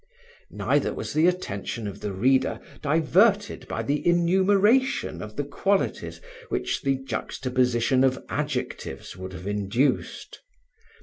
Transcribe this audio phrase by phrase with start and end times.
[0.49, 6.81] Neither was the attention of the reader diverted by the enumeration of the qualities which
[6.81, 10.39] the juxtaposition of adjectives would have induced.